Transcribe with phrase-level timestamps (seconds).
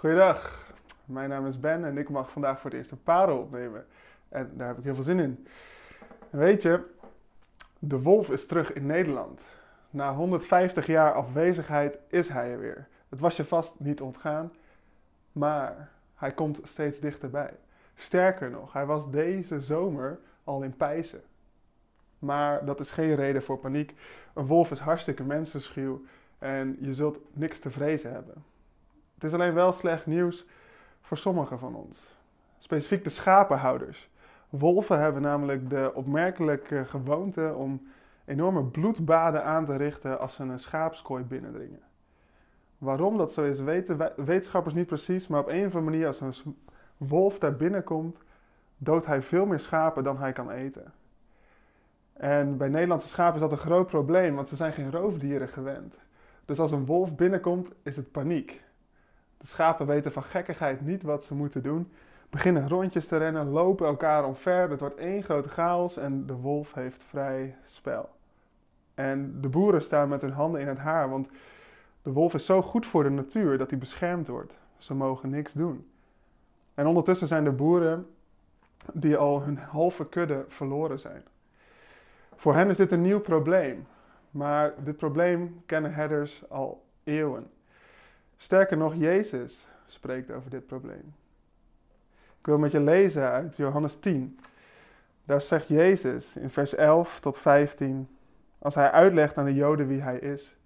[0.00, 0.72] Goeiedag,
[1.04, 3.86] mijn naam is Ben en ik mag vandaag voor het eerst een parel opnemen.
[4.28, 5.46] En daar heb ik heel veel zin in.
[6.30, 6.84] weet je,
[7.78, 9.44] de wolf is terug in Nederland.
[9.90, 12.88] Na 150 jaar afwezigheid is hij er weer.
[13.08, 14.52] Het was je vast niet ontgaan,
[15.32, 17.52] maar hij komt steeds dichterbij.
[17.94, 21.22] Sterker nog, hij was deze zomer al in Pijzen.
[22.18, 23.94] Maar dat is geen reden voor paniek.
[24.34, 26.04] Een wolf is hartstikke mensenschuw
[26.38, 28.44] en je zult niks te vrezen hebben.
[29.20, 30.46] Het is alleen wel slecht nieuws
[31.00, 32.16] voor sommigen van ons.
[32.58, 34.10] Specifiek de schapenhouders.
[34.48, 37.86] Wolven hebben namelijk de opmerkelijke gewoonte om
[38.24, 41.80] enorme bloedbaden aan te richten als ze een schaapskooi binnendringen.
[42.78, 46.20] Waarom dat zo is, weten wetenschappers niet precies, maar op een of andere manier als
[46.20, 46.56] een
[46.96, 48.22] wolf daar binnenkomt,
[48.76, 50.92] doodt hij veel meer schapen dan hij kan eten.
[52.12, 55.98] En bij Nederlandse schapen is dat een groot probleem, want ze zijn geen roofdieren gewend.
[56.44, 58.68] Dus als een wolf binnenkomt, is het paniek.
[59.40, 61.92] De schapen weten van gekkigheid niet wat ze moeten doen,
[62.30, 64.70] beginnen rondjes te rennen, lopen elkaar omver.
[64.70, 68.08] Het wordt één grote chaos en de wolf heeft vrij spel.
[68.94, 71.28] En de boeren staan met hun handen in het haar, want
[72.02, 74.58] de wolf is zo goed voor de natuur dat hij beschermd wordt.
[74.78, 75.90] Ze mogen niks doen.
[76.74, 78.06] En ondertussen zijn de boeren
[78.92, 81.22] die al hun halve kudde verloren zijn.
[82.36, 83.86] Voor hen is dit een nieuw probleem,
[84.30, 87.50] maar dit probleem kennen herders al eeuwen.
[88.42, 91.14] Sterker nog, Jezus spreekt over dit probleem.
[92.38, 94.38] Ik wil met je lezen uit Johannes 10.
[95.24, 98.08] Daar zegt Jezus in vers 11 tot 15,
[98.58, 100.56] als hij uitlegt aan de Joden wie hij is: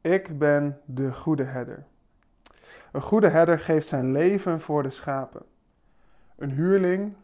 [0.00, 1.84] Ik ben de goede herder.
[2.92, 5.42] Een goede herder geeft zijn leven voor de schapen.
[6.36, 7.14] Een huurling,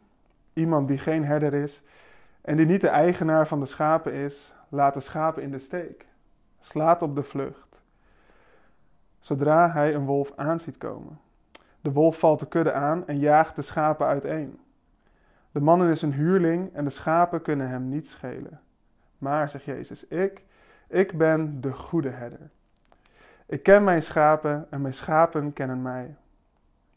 [0.53, 1.83] iemand die geen herder is
[2.41, 6.07] en die niet de eigenaar van de schapen is, laat de schapen in de steek,
[6.61, 7.74] slaat op de vlucht.
[9.25, 11.21] Zodra hij een wolf aanziet komen.
[11.81, 14.61] De wolf valt de kudde aan en jaagt de schapen uiteen.
[15.51, 18.61] De man is een huurling en de schapen kunnen hem niet schelen.
[19.19, 20.45] Maar, zegt Jezus, ik,
[20.89, 22.51] ik ben de goede herder.
[23.47, 26.17] Ik ken mijn schapen en mijn schapen kennen mij.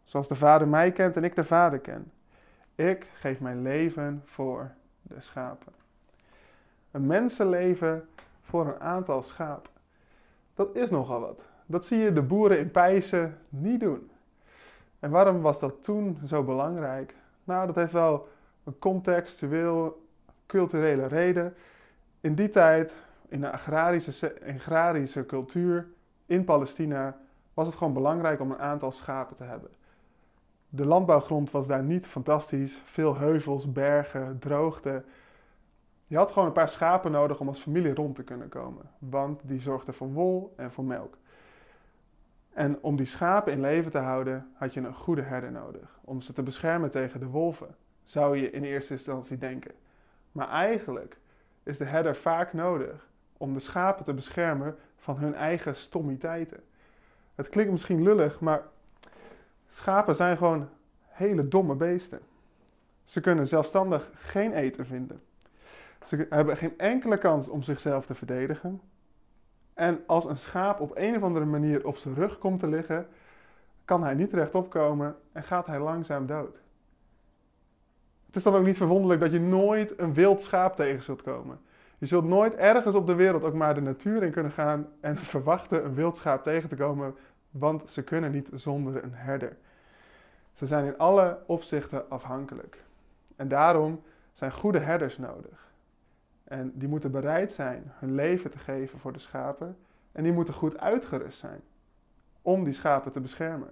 [0.04, 2.12] Zoals de Vader mij kent en ik de Vader ken.
[2.76, 5.74] Ik geef mijn leven voor de schapen.
[6.92, 8.08] Een mensenleven
[8.42, 9.72] voor een aantal schapen.
[10.54, 11.56] Dat is nogal wat.
[11.70, 14.10] Dat zie je de boeren in Pijzen niet doen.
[15.00, 17.16] En waarom was dat toen zo belangrijk?
[17.44, 18.28] Nou, dat heeft wel
[18.64, 20.06] een contextueel,
[20.46, 21.56] culturele reden.
[22.22, 22.96] In die tijd,
[23.28, 25.88] in de agrarische, agrarische cultuur
[26.26, 27.18] in Palestina,
[27.54, 29.70] was het gewoon belangrijk om een aantal schapen te hebben.
[30.70, 32.80] De landbouwgrond was daar niet fantastisch.
[32.84, 35.04] Veel heuvels, bergen, droogte.
[36.08, 38.90] Je had gewoon een paar schapen nodig om als familie rond te kunnen komen.
[39.00, 41.18] Want die zorgden voor wol en voor melk.
[42.58, 46.00] En om die schapen in leven te houden, had je een goede herder nodig.
[46.02, 49.72] Om ze te beschermen tegen de wolven, zou je in eerste instantie denken.
[50.32, 51.18] Maar eigenlijk
[51.64, 53.08] is de herder vaak nodig
[53.38, 56.64] om de schapen te beschermen van hun eigen stommiteiten.
[57.36, 58.62] Het klinkt misschien lullig, maar
[59.70, 60.70] Schapen zijn gewoon
[61.02, 62.20] hele domme beesten.
[63.04, 65.22] Ze kunnen zelfstandig geen eten vinden.
[66.06, 68.82] Ze hebben geen enkele kans om zichzelf te verdedigen.
[69.78, 73.08] En als een schaap op een of andere manier op zijn rug komt te liggen,
[73.86, 76.56] kan hij niet rechtop komen en gaat hij langzaam dood.
[78.26, 81.60] Het is dan ook niet verwonderlijk dat je nooit een wild schaap tegen zult komen.
[81.98, 85.18] Je zult nooit ergens op de wereld ook maar de natuur in kunnen gaan en
[85.34, 87.16] verwachten een wild schaap tegen te komen
[87.52, 89.58] want ze kunnen niet zonder een herder.
[90.54, 92.84] Ze zijn in alle opzichten afhankelijk.
[93.36, 95.67] En daarom zijn goede herders nodig.
[96.48, 99.78] En die moeten bereid zijn hun leven te geven voor de schapen.
[100.12, 101.62] En die moeten goed uitgerust zijn
[102.42, 103.70] om die schapen te beschermen.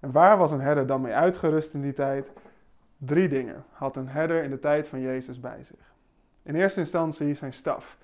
[0.00, 2.32] En waar was een herder dan mee uitgerust in die tijd?
[2.96, 5.92] Drie dingen had een herder in de tijd van Jezus bij zich.
[6.42, 7.98] In eerste instantie zijn staf.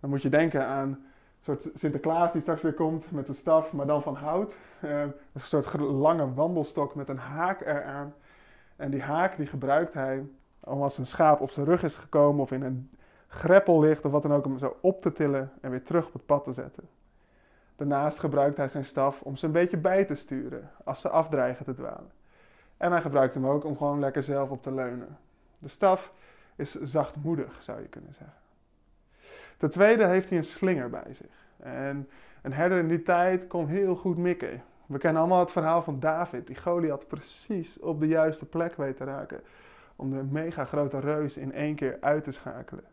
[0.00, 1.04] Dan moet je denken aan
[1.40, 4.58] soort Sinterklaas die straks weer komt met een staf, maar dan van hout.
[4.84, 8.14] Uh, een soort lange wandelstok met een haak eraan.
[8.76, 10.26] En die haak die gebruikt hij
[10.60, 12.90] om als een schaap op zijn rug is gekomen of in een
[13.28, 16.12] greppel ligt of wat dan ook, om zo op te tillen en weer terug op
[16.12, 16.88] het pad te zetten.
[17.76, 21.64] Daarnaast gebruikt hij zijn staf om ze een beetje bij te sturen als ze afdreigen
[21.64, 22.10] te dwalen.
[22.76, 25.18] En hij gebruikt hem ook om gewoon lekker zelf op te leunen.
[25.58, 26.12] De staf
[26.56, 28.36] is zachtmoedig, zou je kunnen zeggen.
[29.56, 31.46] Ten tweede heeft hij een slinger bij zich.
[31.56, 32.08] En
[32.42, 34.62] een herder in die tijd kon heel goed mikken.
[34.86, 38.96] We kennen allemaal het verhaal van David, die Goliath precies op de juiste plek weet
[38.96, 39.40] te raken.
[39.96, 42.84] Om de mega grote reus in één keer uit te schakelen.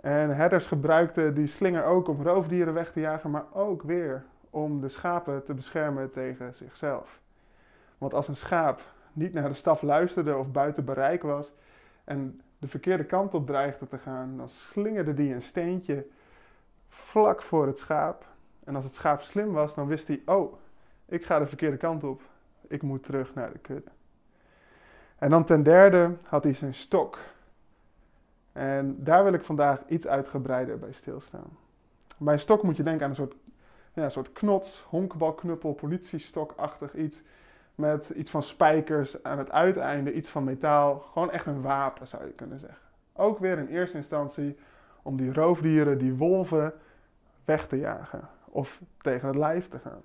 [0.00, 4.80] En herders gebruikten die slinger ook om roofdieren weg te jagen, maar ook weer om
[4.80, 7.20] de schapen te beschermen tegen zichzelf.
[7.98, 8.80] Want als een schaap
[9.12, 11.54] niet naar de staf luisterde of buiten bereik was
[12.04, 16.06] en de verkeerde kant op dreigde te gaan, dan slingerde die een steentje
[16.88, 18.26] vlak voor het schaap.
[18.64, 20.52] En als het schaap slim was, dan wist hij: Oh,
[21.06, 22.22] ik ga de verkeerde kant op.
[22.68, 23.90] Ik moet terug naar de kudde.
[25.18, 27.18] En dan ten derde had hij zijn stok.
[28.58, 31.56] En daar wil ik vandaag iets uitgebreider bij stilstaan.
[32.16, 33.34] Bij een stok moet je denken aan een soort,
[33.92, 37.22] ja, een soort knots, honkbalknuppel, politiestokachtig iets.
[37.74, 40.98] Met iets van spijkers aan het uiteinde, iets van metaal.
[40.98, 42.78] Gewoon echt een wapen zou je kunnen zeggen.
[43.12, 44.58] Ook weer in eerste instantie
[45.02, 46.72] om die roofdieren, die wolven,
[47.44, 48.28] weg te jagen.
[48.44, 50.02] Of tegen het lijf te gaan.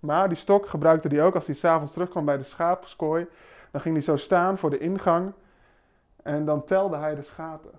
[0.00, 3.26] Maar die stok gebruikte hij ook als hij s'avonds terugkwam bij de schaapskooi.
[3.70, 5.32] Dan ging hij zo staan voor de ingang.
[6.26, 7.70] En dan telde hij de schapen.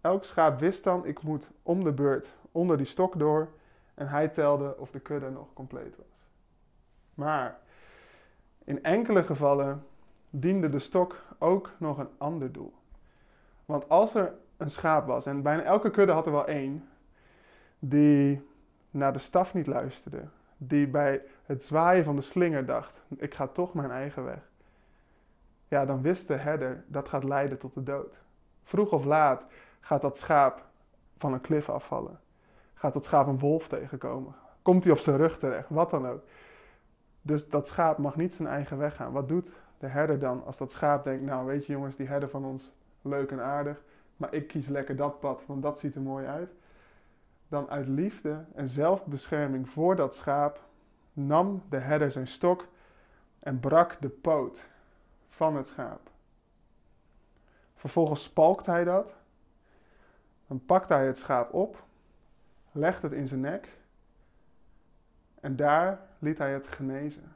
[0.00, 3.48] Elk schaap wist dan, ik moet om de beurt onder die stok door.
[3.94, 6.26] En hij telde of de kudde nog compleet was.
[7.14, 7.58] Maar
[8.64, 9.86] in enkele gevallen
[10.30, 12.74] diende de stok ook nog een ander doel.
[13.64, 16.88] Want als er een schaap was, en bijna elke kudde had er wel één,
[17.78, 18.48] die
[18.90, 20.24] naar de staf niet luisterde,
[20.56, 24.52] die bij het zwaaien van de slinger dacht: ik ga toch mijn eigen weg.
[25.74, 28.22] Ja, dan wist de herder dat gaat leiden tot de dood.
[28.62, 29.46] Vroeg of laat
[29.80, 30.66] gaat dat schaap
[31.16, 32.20] van een klif afvallen.
[32.74, 34.34] Gaat dat schaap een wolf tegenkomen.
[34.62, 36.22] Komt hij op zijn rug terecht, wat dan ook.
[37.22, 39.12] Dus dat schaap mag niet zijn eigen weg gaan.
[39.12, 42.28] Wat doet de herder dan als dat schaap denkt: Nou, weet je jongens, die herder
[42.28, 42.72] van ons,
[43.02, 43.82] leuk en aardig,
[44.16, 46.54] maar ik kies lekker dat pad, want dat ziet er mooi uit.
[47.48, 50.60] Dan uit liefde en zelfbescherming voor dat schaap
[51.12, 52.66] nam de herder zijn stok
[53.38, 54.72] en brak de poot
[55.34, 56.10] van het schaap.
[57.74, 59.14] Vervolgens spalkt hij dat.
[60.46, 61.82] Dan pakt hij het schaap op,
[62.72, 63.68] legt het in zijn nek
[65.40, 67.32] en daar liet hij het genezen.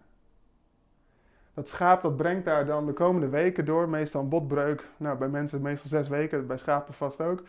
[1.54, 4.88] Dat schaap dat brengt daar dan de komende weken door, meestal een botbreuk.
[4.96, 7.42] Nou, bij mensen meestal zes weken, bij schapen vast ook.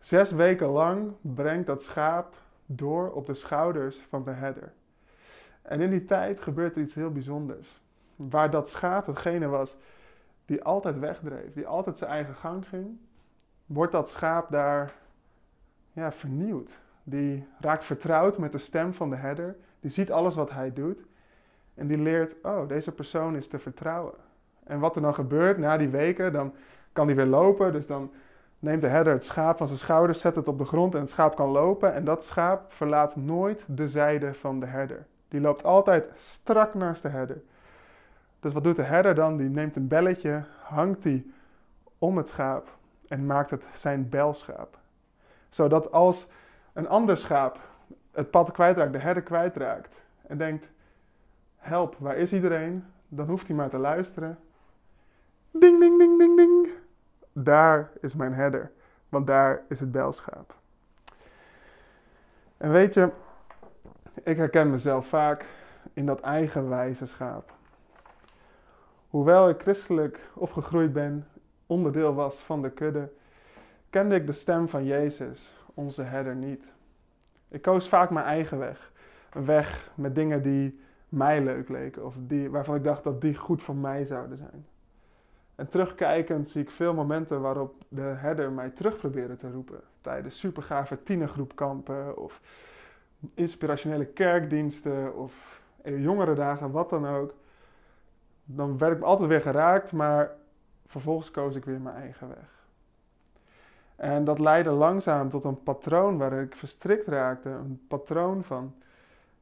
[0.00, 2.34] Zes weken lang brengt dat schaap
[2.66, 4.72] door op de schouders van de herder.
[5.62, 7.80] En in die tijd gebeurt er iets heel bijzonders.
[8.16, 9.76] Waar dat schaap hetgene was
[10.44, 12.98] die altijd wegdreef, die altijd zijn eigen gang ging,
[13.66, 14.94] wordt dat schaap daar
[15.92, 16.78] ja, vernieuwd.
[17.02, 21.06] Die raakt vertrouwd met de stem van de herder, die ziet alles wat hij doet
[21.74, 24.14] en die leert, oh, deze persoon is te vertrouwen.
[24.64, 26.54] En wat er dan gebeurt na die weken, dan
[26.92, 28.12] kan hij weer lopen, dus dan
[28.58, 31.10] neemt de herder het schaap van zijn schouders, zet het op de grond en het
[31.10, 35.06] schaap kan lopen en dat schaap verlaat nooit de zijde van de herder.
[35.28, 37.42] Die loopt altijd strak naast de herder.
[38.46, 39.36] Dus wat doet de herder dan?
[39.36, 41.32] Die neemt een belletje, hangt die
[41.98, 42.76] om het schaap
[43.08, 44.78] en maakt het zijn belschaap.
[45.48, 46.26] Zodat als
[46.72, 47.60] een ander schaap
[48.12, 49.94] het pad kwijtraakt, de herder kwijtraakt
[50.26, 50.70] en denkt:
[51.56, 52.84] help, waar is iedereen?
[53.08, 54.38] Dan hoeft hij maar te luisteren.
[55.50, 56.68] Ding, ding, ding, ding, ding.
[57.32, 58.70] Daar is mijn herder,
[59.08, 60.54] want daar is het belschaap.
[62.56, 63.10] En weet je,
[64.22, 65.46] ik herken mezelf vaak
[65.92, 67.54] in dat eigenwijze schaap.
[69.16, 71.26] Hoewel ik christelijk opgegroeid ben,
[71.66, 73.12] onderdeel was van de kudde,
[73.90, 76.74] kende ik de stem van Jezus, onze herder, niet.
[77.48, 78.92] Ik koos vaak mijn eigen weg.
[79.32, 83.34] Een weg met dingen die mij leuk leken of die, waarvan ik dacht dat die
[83.34, 84.66] goed voor mij zouden zijn.
[85.54, 89.80] En terugkijkend zie ik veel momenten waarop de herder mij terug probeerde te roepen.
[90.00, 92.40] Tijdens supergave tienergroepkampen of
[93.34, 97.34] inspirationele kerkdiensten of jongere dagen, wat dan ook.
[98.48, 100.30] Dan werd ik altijd weer geraakt, maar
[100.86, 102.64] vervolgens koos ik weer mijn eigen weg.
[103.96, 107.48] En dat leidde langzaam tot een patroon waar ik verstrikt raakte.
[107.48, 108.74] Een patroon van,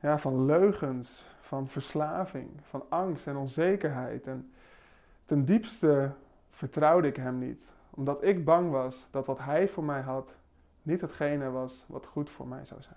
[0.01, 4.27] ja, van leugens, van verslaving, van angst en onzekerheid.
[4.27, 4.53] En
[5.25, 6.11] ten diepste
[6.51, 10.35] vertrouwde ik hem niet, omdat ik bang was dat wat hij voor mij had
[10.83, 12.97] niet hetgene was wat goed voor mij zou zijn.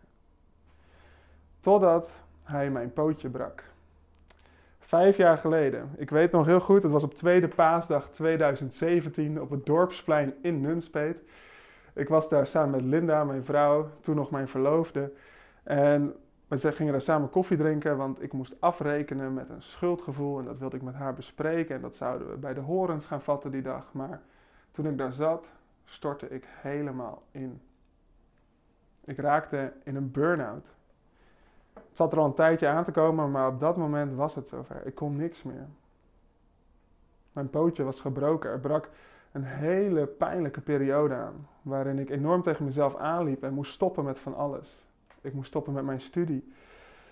[1.60, 2.12] Totdat
[2.44, 3.64] hij mijn pootje brak.
[4.88, 5.90] Vijf jaar geleden.
[5.98, 10.62] Ik weet nog heel goed, het was op tweede paasdag 2017 op het dorpsplein in
[10.62, 11.22] Nunspeet.
[11.94, 15.12] Ik was daar samen met Linda, mijn vrouw, toen nog mijn verloofde.
[15.64, 16.16] En
[16.48, 20.40] we gingen daar samen koffie drinken, want ik moest afrekenen met een schuldgevoel.
[20.40, 21.76] En dat wilde ik met haar bespreken.
[21.76, 23.94] En dat zouden we bij de horens gaan vatten die dag.
[23.94, 24.22] Maar
[24.72, 25.52] toen ik daar zat,
[25.86, 27.62] stortte ik helemaal in.
[29.06, 30.77] Ik raakte in een burn-out.
[31.98, 34.82] Zat er al een tijdje aan te komen, maar op dat moment was het zover.
[34.86, 35.68] Ik kon niks meer.
[37.32, 38.50] Mijn pootje was gebroken.
[38.50, 38.90] Er brak
[39.32, 44.20] een hele pijnlijke periode aan, waarin ik enorm tegen mezelf aanliep en moest stoppen met
[44.20, 44.78] van alles.
[45.22, 46.44] Ik moest stoppen met mijn studie.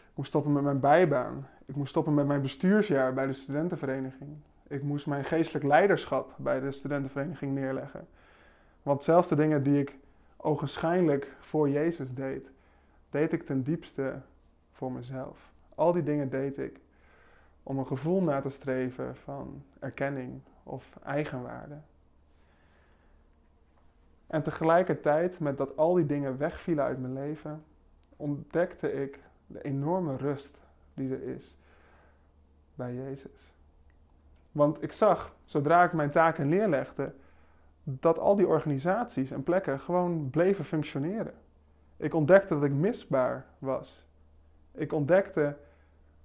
[0.10, 1.48] Ik moest stoppen met mijn bijbaan.
[1.65, 4.30] Ik moest stoppen met mijn bestuursjaar bij de studentenvereniging.
[4.68, 8.08] Ik moest mijn geestelijk leiderschap bij de studentenvereniging neerleggen.
[8.84, 9.98] Want zelfs de dingen die ik
[10.38, 12.51] ogenschijnlijk voor Jezus deed,
[13.10, 14.22] deed ik ten diepste
[14.75, 15.51] voor mezelf.
[15.75, 16.79] Al die dingen deed ik
[17.63, 21.77] om een gevoel na te streven van erkenning of eigenwaarde.
[24.27, 27.63] En tegelijkertijd, met dat al die dingen wegvielen uit mijn leven,
[28.15, 30.60] ontdekte ik de enorme rust
[30.94, 31.58] die er is
[32.75, 33.53] bij Jezus.
[34.51, 37.13] Want ik zag, zodra ik mijn taken neerlegde,
[37.84, 41.34] dat al die organisaties en plekken gewoon bleven functioneren.
[41.98, 44.05] Ik ontdekte dat ik misbaar was.
[44.75, 45.55] Ik ontdekte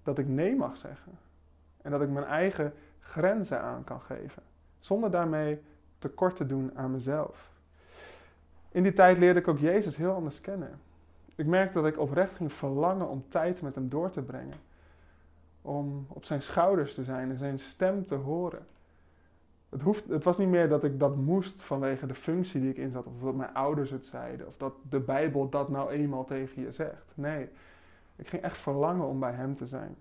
[0.02, 1.12] dat ik nee mag zeggen.
[1.82, 4.42] En dat ik mijn eigen grenzen aan kan geven.
[4.78, 5.60] Zonder daarmee
[5.98, 7.50] tekort te doen aan mezelf.
[8.68, 10.80] In die tijd leerde ik ook Jezus heel anders kennen.
[11.34, 14.56] Ik merkte dat ik oprecht ging verlangen om tijd met hem door te brengen.
[15.62, 18.66] Om op zijn schouders te zijn en zijn stem te horen.
[19.68, 22.76] Het, hoeft, het was niet meer dat ik dat moest vanwege de functie die ik
[22.76, 26.62] inzat, of dat mijn ouders het zeiden, of dat de Bijbel dat nou eenmaal tegen
[26.62, 27.12] je zegt.
[27.14, 27.48] Nee,
[28.20, 29.96] ik ging echt verlangen om bij Hem te zijn.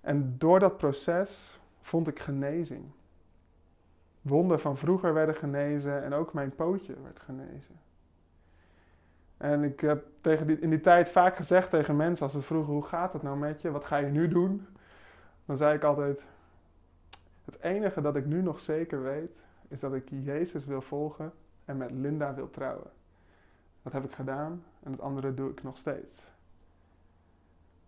[0.00, 2.84] En door dat proces vond ik genezing.
[4.22, 7.80] Wonden van vroeger werden genezen en ook mijn pootje werd genezen.
[9.36, 12.84] En ik heb tegen in die tijd vaak gezegd tegen mensen als ze vroegen: hoe
[12.84, 13.70] gaat het nou met je?
[13.70, 14.66] Wat ga je nu doen?
[15.44, 16.24] Dan zei ik altijd:
[17.44, 19.36] Het enige dat ik nu nog zeker weet,
[19.68, 21.32] is dat ik Jezus wil volgen
[21.64, 22.90] en met Linda wil trouwen.
[23.82, 26.22] Dat heb ik gedaan en het andere doe ik nog steeds.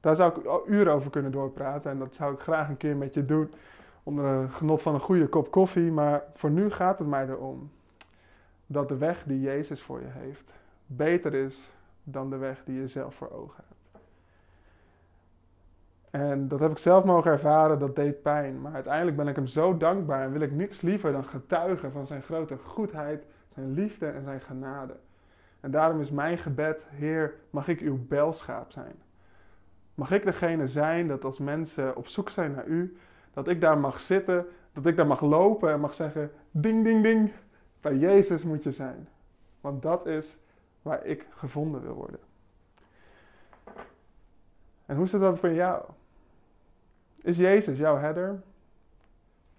[0.00, 3.14] Daar zou ik uren over kunnen doorpraten en dat zou ik graag een keer met
[3.14, 3.52] je doen
[4.02, 5.90] onder een genot van een goede kop koffie.
[5.92, 7.70] Maar voor nu gaat het mij erom
[8.66, 10.52] dat de weg die Jezus voor je heeft
[10.86, 11.70] beter is
[12.02, 14.02] dan de weg die je zelf voor ogen hebt.
[16.10, 18.60] En dat heb ik zelf mogen ervaren, dat deed pijn.
[18.60, 22.06] Maar uiteindelijk ben ik hem zo dankbaar en wil ik niks liever dan getuigen van
[22.06, 23.24] zijn grote goedheid,
[23.54, 24.96] zijn liefde en zijn genade.
[25.60, 28.94] En daarom is mijn gebed, Heer, mag ik uw belschaap zijn.
[29.98, 32.96] Mag ik degene zijn dat als mensen op zoek zijn naar u,
[33.32, 37.02] dat ik daar mag zitten, dat ik daar mag lopen en mag zeggen, ding, ding,
[37.02, 37.32] ding,
[37.80, 39.08] bij Jezus moet je zijn.
[39.60, 40.38] Want dat is
[40.82, 42.20] waar ik gevonden wil worden.
[44.86, 45.84] En hoe zit dat voor jou?
[47.16, 48.42] Is Jezus jouw herder?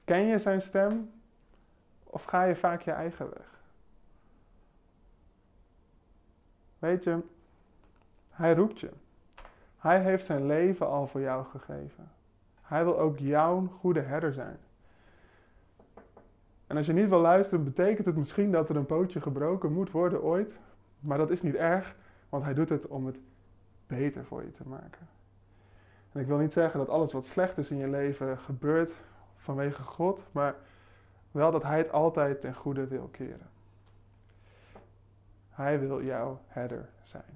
[0.04, 1.12] Ken je zijn stem?
[2.04, 3.62] Of ga je vaak je eigen weg?
[6.80, 7.20] Weet je,
[8.30, 8.90] hij roept je.
[9.80, 12.12] Hij heeft zijn leven al voor jou gegeven.
[12.62, 14.58] Hij wil ook jouw goede herder zijn.
[16.68, 19.92] En als je niet wil luisteren, betekent het misschien dat er een pootje gebroken moet
[19.92, 20.58] worden ooit.
[21.00, 21.96] Maar dat is niet erg,
[22.30, 23.18] want hij doet het om het
[23.88, 25.08] beter voor je te maken.
[26.12, 28.96] En ik wil niet zeggen dat alles wat slecht is in je leven gebeurt
[29.38, 30.56] vanwege God, maar
[31.32, 33.50] wel dat hij het altijd ten goede wil keren.
[35.50, 37.24] Hij wil jouw herder zijn.